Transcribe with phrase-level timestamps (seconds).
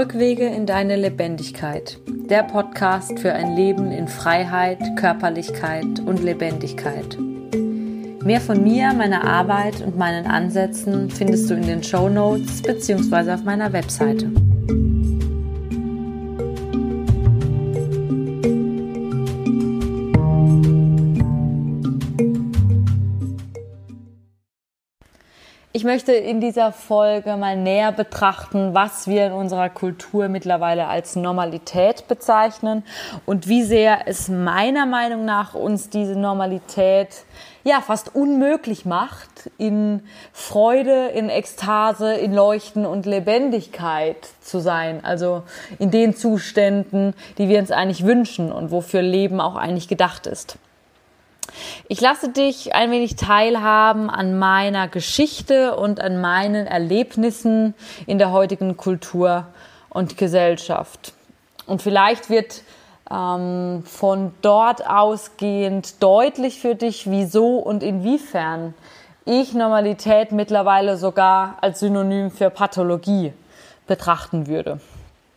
[0.00, 1.98] Rückwege in deine Lebendigkeit.
[2.08, 7.18] Der Podcast für ein Leben in Freiheit, Körperlichkeit und Lebendigkeit.
[8.24, 13.32] Mehr von mir, meiner Arbeit und meinen Ansätzen findest du in den Show Notes bzw.
[13.32, 14.32] auf meiner Webseite.
[25.72, 31.14] Ich möchte in dieser Folge mal näher betrachten, was wir in unserer Kultur mittlerweile als
[31.14, 32.82] Normalität bezeichnen
[33.24, 37.24] und wie sehr es meiner Meinung nach uns diese Normalität
[37.62, 40.02] ja fast unmöglich macht, in
[40.32, 45.04] Freude, in Ekstase, in Leuchten und Lebendigkeit zu sein.
[45.04, 45.44] Also
[45.78, 50.58] in den Zuständen, die wir uns eigentlich wünschen und wofür Leben auch eigentlich gedacht ist.
[51.88, 57.74] Ich lasse dich ein wenig teilhaben an meiner Geschichte und an meinen Erlebnissen
[58.06, 59.46] in der heutigen Kultur
[59.88, 61.12] und Gesellschaft.
[61.66, 62.62] Und vielleicht wird
[63.10, 68.74] ähm, von dort ausgehend deutlich für dich, wieso und inwiefern
[69.24, 73.32] ich Normalität mittlerweile sogar als Synonym für Pathologie
[73.86, 74.80] betrachten würde.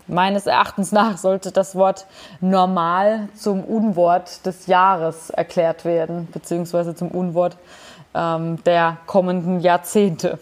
[0.07, 2.05] Meines Erachtens nach sollte das Wort
[2.41, 7.57] normal zum Unwort des Jahres erklärt werden, beziehungsweise zum Unwort
[8.13, 10.39] ähm, der kommenden Jahrzehnte.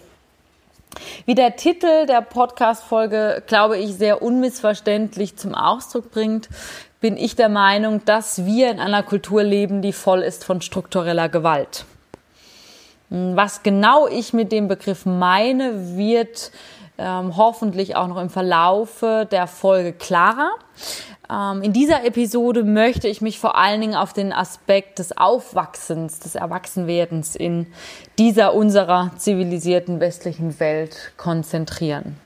[1.26, 6.50] Wie der Titel der Podcast-Folge, glaube ich, sehr unmissverständlich zum Ausdruck bringt,
[7.00, 11.30] bin ich der Meinung, dass wir in einer Kultur leben, die voll ist von struktureller
[11.30, 11.86] Gewalt.
[13.10, 16.52] Was genau ich mit dem Begriff meine, wird
[17.02, 20.52] ähm, hoffentlich auch noch im Verlaufe der Folge klarer.
[21.30, 26.20] Ähm, in dieser Episode möchte ich mich vor allen Dingen auf den Aspekt des Aufwachsens,
[26.20, 27.68] des Erwachsenwerdens in
[28.20, 32.18] dieser unserer zivilisierten westlichen Welt konzentrieren.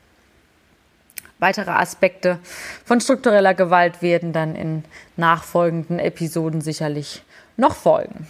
[1.38, 2.38] Weitere Aspekte
[2.84, 4.84] von struktureller Gewalt werden dann in
[5.16, 7.22] nachfolgenden Episoden sicherlich
[7.56, 8.26] noch folgen.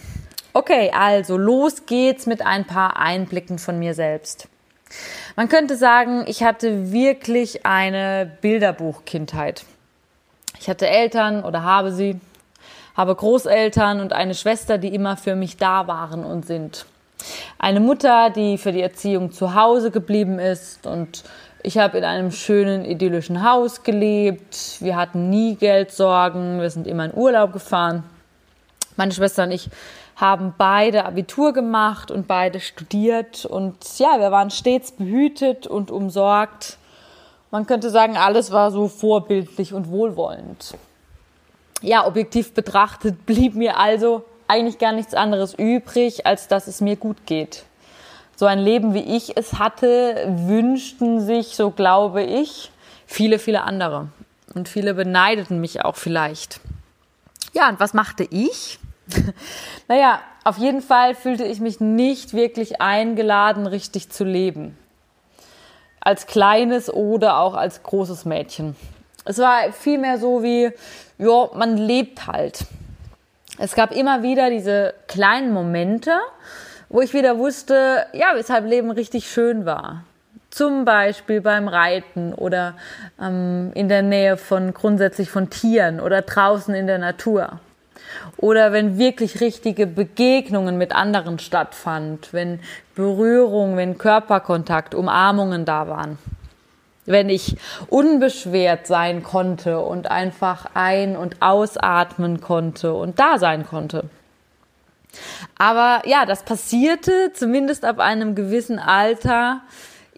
[0.53, 4.49] Okay, also los geht's mit ein paar Einblicken von mir selbst.
[5.35, 9.65] Man könnte sagen, ich hatte wirklich eine Bilderbuchkindheit.
[10.59, 12.19] Ich hatte Eltern oder habe sie,
[12.95, 16.85] habe Großeltern und eine Schwester, die immer für mich da waren und sind.
[17.59, 21.23] Eine Mutter, die für die Erziehung zu Hause geblieben ist und
[21.63, 24.77] ich habe in einem schönen idyllischen Haus gelebt.
[24.79, 28.03] Wir hatten nie Geldsorgen, wir sind immer in Urlaub gefahren.
[28.95, 29.69] Meine Schwester und ich
[30.17, 36.77] haben beide Abitur gemacht und beide studiert und ja, wir waren stets behütet und umsorgt.
[37.51, 40.73] Man könnte sagen, alles war so vorbildlich und wohlwollend.
[41.81, 46.95] Ja, objektiv betrachtet blieb mir also eigentlich gar nichts anderes übrig, als dass es mir
[46.95, 47.63] gut geht.
[48.35, 52.71] So ein Leben, wie ich es hatte, wünschten sich, so glaube ich,
[53.05, 54.07] viele, viele andere.
[54.55, 56.59] Und viele beneideten mich auch vielleicht.
[57.53, 58.79] Ja, und was machte ich?
[59.87, 64.77] naja, auf jeden Fall fühlte ich mich nicht wirklich eingeladen, richtig zu leben.
[65.99, 68.75] Als kleines oder auch als großes Mädchen.
[69.25, 70.71] Es war vielmehr so wie,
[71.17, 72.65] ja, man lebt halt.
[73.57, 76.11] Es gab immer wieder diese kleinen Momente,
[76.89, 80.03] wo ich wieder wusste, ja, weshalb Leben richtig schön war.
[80.49, 82.75] Zum Beispiel beim Reiten oder
[83.21, 87.59] ähm, in der Nähe von grundsätzlich von Tieren oder draußen in der Natur.
[88.37, 92.59] Oder wenn wirklich richtige Begegnungen mit anderen stattfand, wenn
[92.95, 96.17] Berührung, wenn Körperkontakt, Umarmungen da waren.
[97.05, 97.55] Wenn ich
[97.87, 104.05] unbeschwert sein konnte und einfach ein- und ausatmen konnte und da sein konnte.
[105.57, 109.61] Aber ja, das passierte zumindest ab einem gewissen Alter,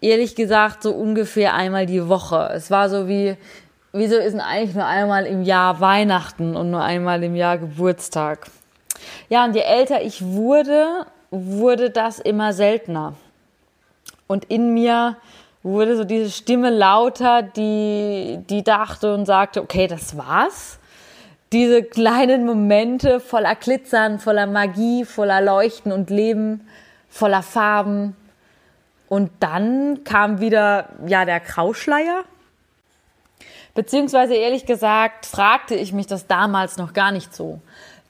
[0.00, 2.50] ehrlich gesagt, so ungefähr einmal die Woche.
[2.54, 3.36] Es war so wie,
[3.92, 8.46] wieso ist denn eigentlich nur einmal im Jahr Weihnachten und nur einmal im Jahr Geburtstag?
[9.28, 13.14] Ja, und je älter ich wurde, wurde das immer seltener.
[14.26, 15.16] Und in mir
[15.62, 20.78] wurde so diese Stimme lauter, die, die dachte und sagte, okay, das war's.
[21.52, 26.66] Diese kleinen Momente voller Glitzern, voller Magie, voller Leuchten und Leben,
[27.08, 28.16] voller Farben.
[29.08, 32.24] Und dann kam wieder, ja, der Grauschleier
[33.74, 37.60] Beziehungsweise ehrlich gesagt fragte ich mich das damals noch gar nicht so.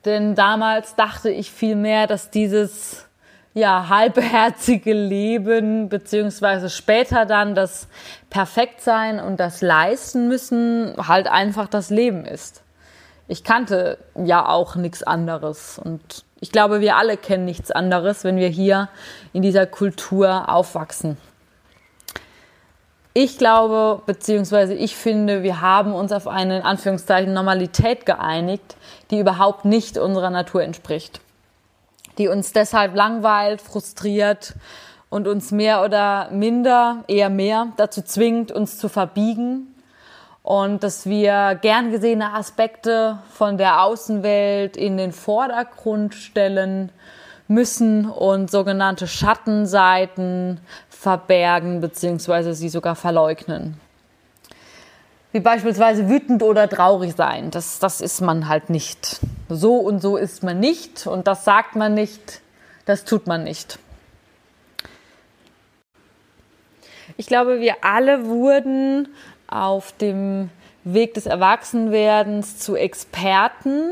[0.05, 3.07] Denn damals dachte ich vielmehr, dass dieses
[3.53, 7.89] ja, halbherzige Leben, beziehungsweise später dann das
[8.31, 12.63] Perfektsein und das Leisten müssen halt einfach das Leben ist.
[13.27, 18.37] Ich kannte ja auch nichts anderes und ich glaube, wir alle kennen nichts anderes, wenn
[18.37, 18.89] wir hier
[19.33, 21.19] in dieser Kultur aufwachsen.
[23.13, 28.77] Ich glaube, beziehungsweise ich finde, wir haben uns auf eine in Anführungszeichen Normalität geeinigt,
[29.11, 31.21] die überhaupt nicht unserer Natur entspricht.
[32.19, 34.55] Die uns deshalb langweilt, frustriert
[35.09, 39.75] und uns mehr oder minder, eher mehr, dazu zwingt, uns zu verbiegen
[40.43, 46.93] und dass wir gern gesehene Aspekte von der Außenwelt in den Vordergrund stellen
[47.51, 52.53] müssen und sogenannte Schattenseiten verbergen bzw.
[52.53, 53.79] sie sogar verleugnen.
[55.33, 57.51] Wie beispielsweise wütend oder traurig sein.
[57.51, 59.21] Das, das ist man halt nicht.
[59.49, 62.41] So und so ist man nicht und das sagt man nicht,
[62.85, 63.79] das tut man nicht.
[67.17, 69.09] Ich glaube, wir alle wurden
[69.49, 70.51] auf dem
[70.85, 73.91] Weg des Erwachsenwerdens zu Experten,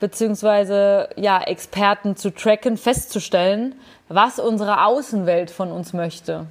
[0.00, 3.74] beziehungsweise ja, Experten zu tracken, festzustellen,
[4.08, 6.46] was unsere Außenwelt von uns möchte.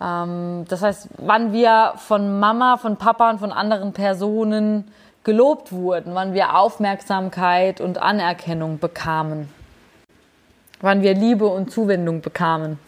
[0.00, 4.92] Ähm, das heißt, wann wir von Mama, von Papa und von anderen Personen
[5.24, 9.48] gelobt wurden, wann wir Aufmerksamkeit und Anerkennung bekamen
[10.80, 12.78] wann wir Liebe und Zuwendung bekamen,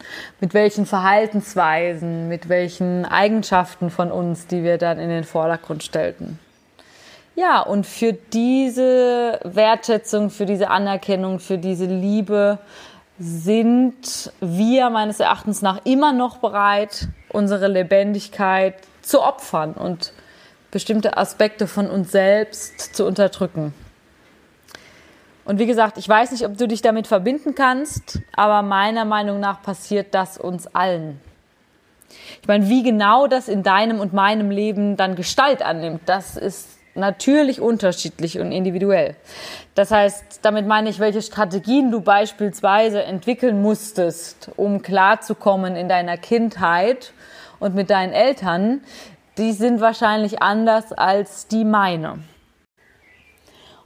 [0.41, 6.39] mit welchen Verhaltensweisen, mit welchen Eigenschaften von uns, die wir dann in den Vordergrund stellten.
[7.34, 12.58] Ja, und für diese Wertschätzung, für diese Anerkennung, für diese Liebe
[13.19, 20.12] sind wir meines Erachtens nach immer noch bereit, unsere Lebendigkeit zu opfern und
[20.70, 23.73] bestimmte Aspekte von uns selbst zu unterdrücken.
[25.44, 29.40] Und wie gesagt, ich weiß nicht, ob du dich damit verbinden kannst, aber meiner Meinung
[29.40, 31.20] nach passiert das uns allen.
[32.40, 36.78] Ich meine, wie genau das in deinem und meinem Leben dann Gestalt annimmt, das ist
[36.94, 39.17] natürlich unterschiedlich und individuell.
[39.75, 46.17] Das heißt, damit meine ich, welche Strategien du beispielsweise entwickeln musstest, um klarzukommen in deiner
[46.17, 47.12] Kindheit
[47.61, 48.83] und mit deinen Eltern,
[49.39, 52.19] die sind wahrscheinlich anders als die meine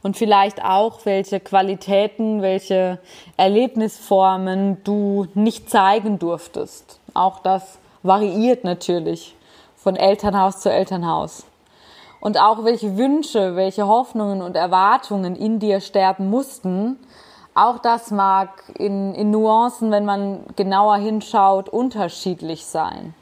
[0.07, 2.99] und vielleicht auch, welche Qualitäten, welche
[3.35, 7.01] Erlebnisformen du nicht zeigen durftest.
[7.13, 9.35] Auch das variiert natürlich
[9.75, 11.45] von Elternhaus zu Elternhaus.
[12.27, 16.99] Und auch welche Wünsche, welche Hoffnungen und Erwartungen in dir sterben mussten,
[17.55, 23.13] auch das mag in, in Nuancen, wenn man genauer hinschaut, unterschiedlich sein.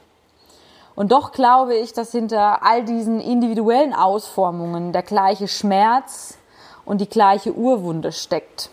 [0.96, 6.36] Und doch glaube ich, dass hinter all diesen individuellen Ausformungen der gleiche Schmerz,
[6.84, 8.70] und die gleiche Urwunde steckt.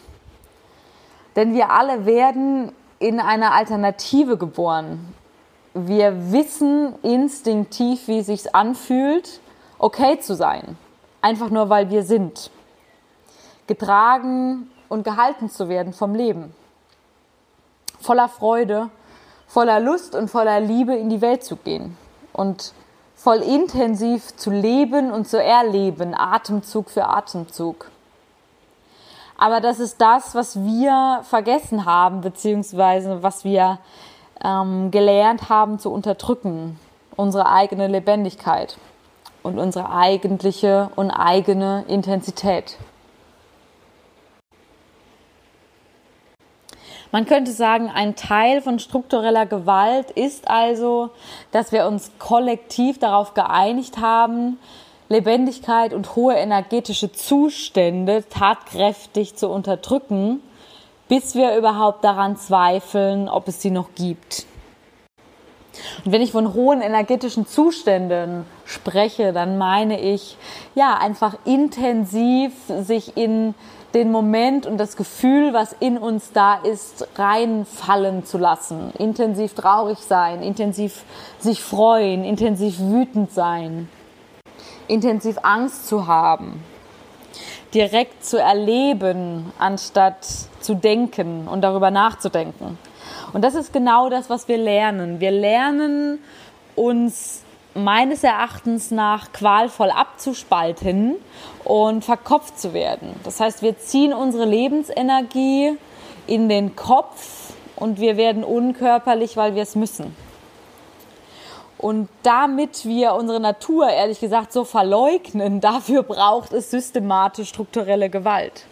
[1.35, 5.13] Denn wir alle werden in einer Alternative geboren.
[5.75, 9.41] Wir wissen instinktiv, wie es sich anfühlt,
[9.83, 10.77] okay zu sein.
[11.21, 12.49] Einfach nur, weil wir sind.
[13.67, 16.55] Getragen und gehalten zu werden vom Leben.
[17.99, 18.89] Voller Freude,
[19.45, 21.97] voller Lust und voller Liebe in die Welt zu gehen.
[22.31, 22.73] Und
[23.13, 27.89] voll intensiv zu leben und zu erleben, Atemzug für Atemzug.
[29.37, 33.79] Aber das ist das, was wir vergessen haben, beziehungsweise was wir
[34.43, 36.79] ähm, gelernt haben zu unterdrücken.
[37.15, 38.77] Unsere eigene Lebendigkeit
[39.43, 42.77] und unsere eigentliche und eigene Intensität.
[47.11, 51.11] Man könnte sagen, ein Teil von struktureller Gewalt ist also,
[51.51, 54.57] dass wir uns kollektiv darauf geeinigt haben,
[55.09, 60.41] Lebendigkeit und hohe energetische Zustände tatkräftig zu unterdrücken,
[61.07, 64.47] bis wir überhaupt daran zweifeln, ob es sie noch gibt.
[66.05, 70.37] Und wenn ich von hohen energetischen Zuständen spreche, dann meine ich,
[70.75, 73.55] ja, einfach intensiv sich in
[73.93, 78.91] den Moment und das Gefühl, was in uns da ist, reinfallen zu lassen.
[78.97, 81.03] Intensiv traurig sein, intensiv
[81.39, 83.87] sich freuen, intensiv wütend sein
[84.87, 86.63] intensiv Angst zu haben,
[87.73, 90.25] direkt zu erleben, anstatt
[90.59, 92.77] zu denken und darüber nachzudenken.
[93.33, 95.19] Und das ist genau das, was wir lernen.
[95.19, 96.19] Wir lernen
[96.75, 97.41] uns
[97.73, 101.15] meines Erachtens nach qualvoll abzuspalten
[101.63, 103.15] und verkopft zu werden.
[103.23, 105.75] Das heißt, wir ziehen unsere Lebensenergie
[106.27, 110.15] in den Kopf und wir werden unkörperlich, weil wir es müssen.
[111.79, 118.65] Und damit wir unsere Natur, ehrlich gesagt, so verleugnen, dafür braucht es systematisch strukturelle Gewalt.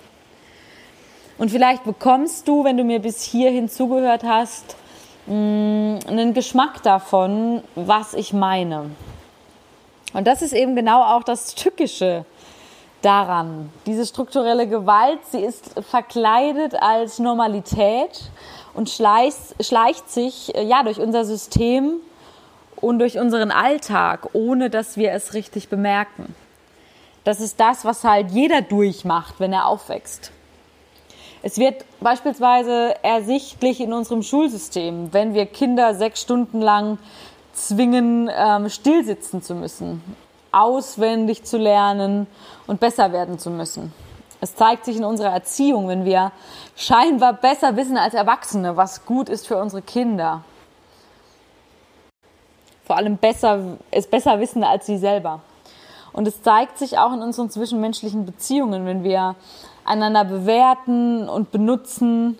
[1.41, 4.75] Und vielleicht bekommst du, wenn du mir bis hierhin zugehört hast,
[5.25, 8.91] mm, einen Geschmack davon, was ich meine.
[10.13, 12.25] Und das ist eben genau auch das Tückische
[13.01, 13.71] daran.
[13.88, 18.29] Diese strukturelle Gewalt, sie ist verkleidet als Normalität
[18.75, 21.93] und schleicht, schleicht sich ja durch unser System
[22.75, 26.36] und durch unseren Alltag, ohne dass wir es richtig bemerken.
[27.24, 30.31] Das ist das, was halt jeder durchmacht, wenn er aufwächst.
[31.43, 37.00] Es wird beispielsweise ersichtlich in unserem Schulsystem, wenn wir Kinder sechs Stunden lang
[37.53, 40.03] zwingen, ähm, stillsitzen zu müssen,
[40.51, 42.27] auswendig zu lernen
[42.67, 43.91] und besser werden zu müssen.
[44.39, 46.31] Es zeigt sich in unserer Erziehung, wenn wir
[46.75, 50.43] scheinbar besser wissen als Erwachsene, was gut ist für unsere Kinder.
[52.86, 55.41] Vor allem besser, es besser wissen als sie selber.
[56.13, 59.36] Und es zeigt sich auch in unseren zwischenmenschlichen Beziehungen, wenn wir
[59.86, 62.38] einander bewerten und benutzen,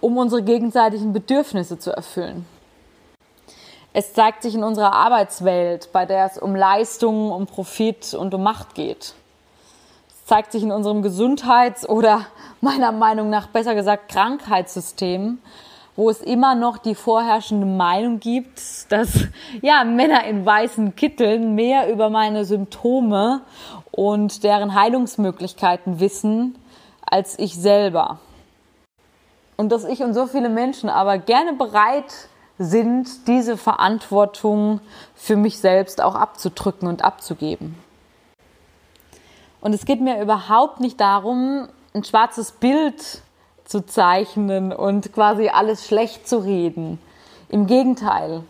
[0.00, 2.46] um unsere gegenseitigen Bedürfnisse zu erfüllen.
[3.92, 8.42] Es zeigt sich in unserer Arbeitswelt, bei der es um Leistungen, um Profit und um
[8.42, 9.14] Macht geht.
[10.08, 12.26] Es zeigt sich in unserem Gesundheits- oder
[12.60, 15.38] meiner Meinung nach besser gesagt Krankheitssystem,
[15.96, 19.28] wo es immer noch die vorherrschende Meinung gibt, dass
[19.62, 23.40] ja Männer in weißen Kitteln mehr über meine Symptome
[23.92, 26.56] und deren Heilungsmöglichkeiten wissen
[27.06, 28.18] als ich selber.
[29.56, 34.80] Und dass ich und so viele Menschen aber gerne bereit sind, diese Verantwortung
[35.14, 37.76] für mich selbst auch abzudrücken und abzugeben.
[39.60, 43.22] Und es geht mir überhaupt nicht darum, ein schwarzes Bild
[43.64, 47.00] zu zeichnen und quasi alles schlecht zu reden.
[47.48, 48.42] Im Gegenteil,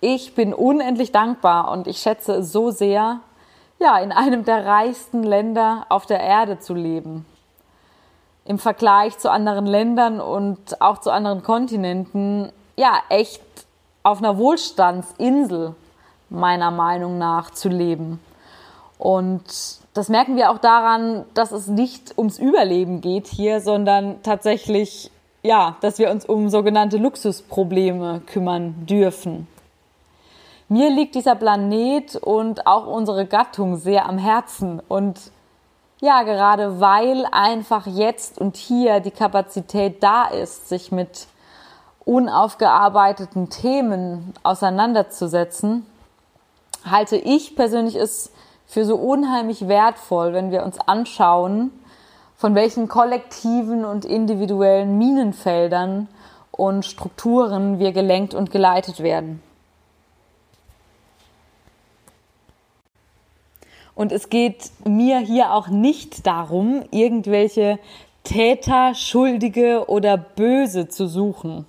[0.00, 3.20] ich bin unendlich dankbar und ich schätze es so sehr,
[3.80, 7.24] ja, in einem der reichsten Länder auf der Erde zu leben.
[8.44, 13.42] Im Vergleich zu anderen Ländern und auch zu anderen Kontinenten, ja, echt
[14.02, 15.74] auf einer Wohlstandsinsel
[16.28, 18.20] meiner Meinung nach zu leben.
[18.98, 19.44] Und
[19.94, 25.10] das merken wir auch daran, dass es nicht ums Überleben geht hier, sondern tatsächlich,
[25.42, 29.46] ja, dass wir uns um sogenannte Luxusprobleme kümmern dürfen.
[30.68, 35.18] Mir liegt dieser Planet und auch unsere Gattung sehr am Herzen und
[36.04, 41.28] ja, gerade weil einfach jetzt und hier die Kapazität da ist, sich mit
[42.04, 45.86] unaufgearbeiteten Themen auseinanderzusetzen,
[46.84, 48.30] halte ich persönlich es
[48.66, 51.70] für so unheimlich wertvoll, wenn wir uns anschauen,
[52.36, 56.08] von welchen kollektiven und individuellen Minenfeldern
[56.50, 59.42] und Strukturen wir gelenkt und geleitet werden.
[63.94, 67.78] Und es geht mir hier auch nicht darum, irgendwelche
[68.24, 71.66] Täter, Schuldige oder Böse zu suchen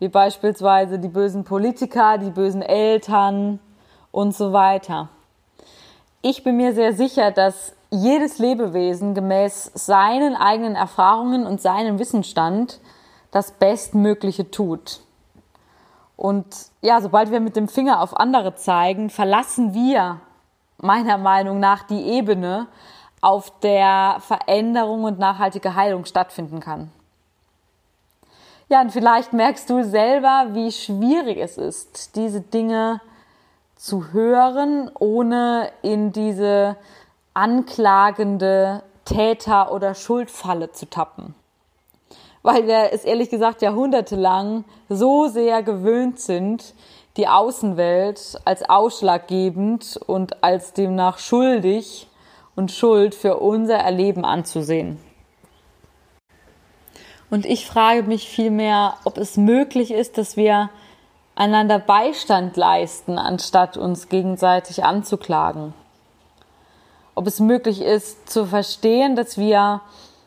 [0.00, 3.60] wie beispielsweise die bösen Politiker, die bösen Eltern
[4.10, 5.08] und so weiter.
[6.22, 12.80] Ich bin mir sehr sicher, dass jedes Lebewesen gemäß seinen eigenen Erfahrungen und seinem Wissensstand
[13.30, 15.00] das Bestmögliche tut.
[16.16, 16.46] Und
[16.82, 20.20] ja, sobald wir mit dem Finger auf andere zeigen, verlassen wir
[20.80, 22.66] meiner Meinung nach die Ebene,
[23.20, 26.90] auf der Veränderung und nachhaltige Heilung stattfinden kann.
[28.68, 33.00] Ja, und vielleicht merkst du selber, wie schwierig es ist, diese Dinge
[33.76, 36.76] zu hören, ohne in diese
[37.34, 41.34] anklagende Täter- oder Schuldfalle zu tappen.
[42.42, 46.74] Weil wir es ehrlich gesagt jahrhundertelang so sehr gewöhnt sind,
[47.16, 52.08] die Außenwelt als ausschlaggebend und als demnach schuldig
[52.54, 54.98] und schuld für unser Erleben anzusehen.
[57.30, 60.70] Und ich frage mich vielmehr, ob es möglich ist, dass wir
[61.36, 65.72] einander Beistand leisten, anstatt uns gegenseitig anzuklagen.
[67.14, 69.80] Ob es möglich ist zu verstehen, dass wir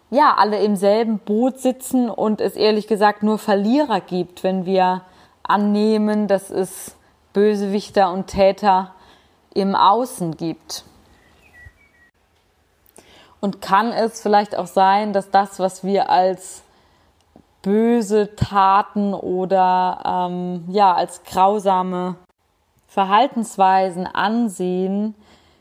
[0.09, 5.01] ja alle im selben Boot sitzen und es ehrlich gesagt nur Verlierer gibt, wenn wir
[5.43, 6.95] annehmen, dass es
[7.33, 8.93] Bösewichter und Täter
[9.53, 10.85] im Außen gibt.
[13.39, 16.63] Und kann es vielleicht auch sein, dass das, was wir als
[17.61, 22.15] böse Taten oder ähm, ja als grausame
[22.87, 25.15] Verhaltensweisen ansehen,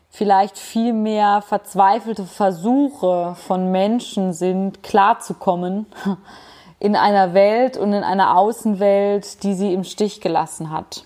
[0.09, 5.87] vielleicht viel mehr verzweifelte Versuche von Menschen sind, klarzukommen
[6.83, 11.05] in einer Welt und in einer Außenwelt, die sie im Stich gelassen hat,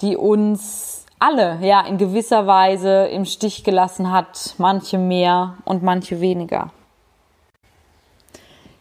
[0.00, 6.22] die uns alle ja in gewisser Weise im Stich gelassen hat, manche mehr und manche
[6.22, 6.72] weniger.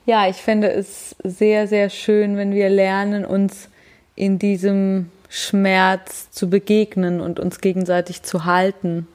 [0.06, 3.68] Ja, ich finde es sehr, sehr schön, wenn wir lernen, uns
[4.16, 9.06] in diesem Schmerz zu begegnen und uns gegenseitig zu halten,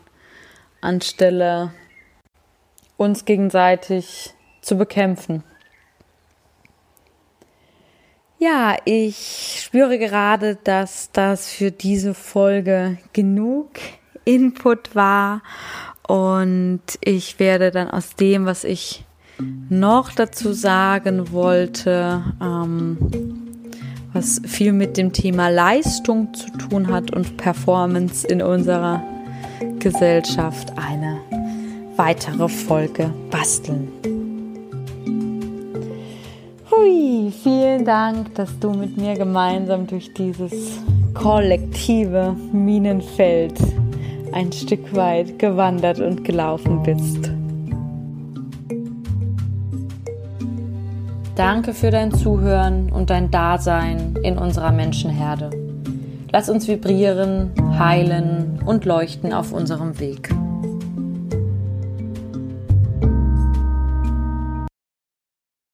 [0.83, 1.73] anstelle
[2.99, 5.45] uns gegenseitig zu bekämpfen.
[8.41, 13.71] Ja, ich spüre gerade, dass das für diese Folge genug
[14.25, 15.43] Input war
[16.07, 19.05] und ich werde dann aus dem, was ich
[19.69, 22.97] noch dazu sagen wollte, ähm,
[24.13, 29.03] was viel mit dem Thema Leistung zu tun hat und Performance in unserer
[29.81, 31.19] Gesellschaft, eine
[31.97, 34.18] weitere Folge basteln.
[36.79, 40.79] Hui, vielen Dank, dass du mit mir gemeinsam durch dieses
[41.13, 43.55] kollektive Minenfeld
[44.33, 47.33] ein Stück weit gewandert und gelaufen bist.
[51.35, 55.51] Danke für dein Zuhören und dein Dasein in unserer Menschenherde.
[56.31, 60.31] Lass uns vibrieren, heilen und leuchten auf unserem Weg.